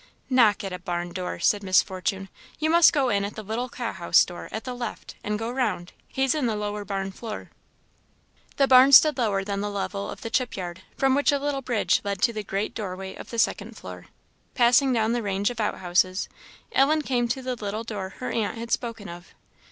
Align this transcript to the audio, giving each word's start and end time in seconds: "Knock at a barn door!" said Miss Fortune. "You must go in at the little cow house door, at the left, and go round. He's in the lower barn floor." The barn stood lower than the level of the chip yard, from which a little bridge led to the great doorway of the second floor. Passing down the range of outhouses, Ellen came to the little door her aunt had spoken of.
"Knock 0.31 0.63
at 0.63 0.73
a 0.73 0.79
barn 0.79 1.13
door!" 1.13 1.37
said 1.39 1.61
Miss 1.61 1.83
Fortune. 1.83 2.29
"You 2.57 2.71
must 2.71 2.91
go 2.91 3.09
in 3.09 3.23
at 3.23 3.35
the 3.35 3.43
little 3.43 3.69
cow 3.69 3.91
house 3.91 4.25
door, 4.25 4.49
at 4.51 4.63
the 4.63 4.73
left, 4.73 5.13
and 5.23 5.37
go 5.37 5.51
round. 5.51 5.93
He's 6.07 6.33
in 6.33 6.47
the 6.47 6.55
lower 6.55 6.83
barn 6.83 7.11
floor." 7.11 7.51
The 8.57 8.67
barn 8.67 8.93
stood 8.93 9.19
lower 9.19 9.43
than 9.43 9.61
the 9.61 9.69
level 9.69 10.09
of 10.09 10.21
the 10.21 10.31
chip 10.31 10.57
yard, 10.57 10.81
from 10.97 11.13
which 11.13 11.31
a 11.31 11.37
little 11.37 11.61
bridge 11.61 12.01
led 12.03 12.19
to 12.23 12.33
the 12.33 12.41
great 12.43 12.73
doorway 12.73 13.13
of 13.13 13.29
the 13.29 13.37
second 13.37 13.77
floor. 13.77 14.07
Passing 14.55 14.91
down 14.91 15.11
the 15.13 15.21
range 15.21 15.51
of 15.51 15.59
outhouses, 15.59 16.27
Ellen 16.71 17.03
came 17.03 17.27
to 17.27 17.43
the 17.43 17.53
little 17.55 17.83
door 17.83 18.09
her 18.17 18.31
aunt 18.31 18.57
had 18.57 18.71
spoken 18.71 19.07
of. 19.07 19.35